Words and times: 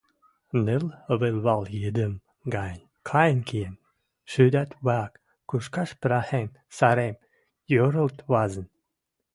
ныр 0.63 0.83
вӹлвӓл 1.19 1.63
йӹдӹм 1.81 2.13
гань 2.53 2.81
кайын 3.09 3.39
киэн, 3.47 3.75
шудат 4.31 4.69
вӓк 4.85 5.11
кушкаш 5.49 5.89
пырахен, 5.99 6.47
сарем, 6.77 7.15
йӧрӹлт 7.73 8.17
вазын. 8.31 8.67